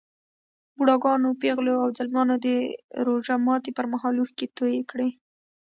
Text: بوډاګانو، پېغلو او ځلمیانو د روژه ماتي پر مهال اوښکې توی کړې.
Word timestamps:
بوډاګانو، 0.75 1.29
پېغلو 1.41 1.73
او 1.83 1.89
ځلمیانو 1.97 2.35
د 2.45 2.47
روژه 3.05 3.35
ماتي 3.45 3.71
پر 3.77 3.85
مهال 3.93 4.15
اوښکې 4.17 4.47
توی 4.57 4.77
کړې. 4.91 5.09